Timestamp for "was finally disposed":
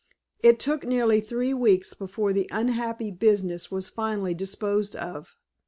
3.69-4.95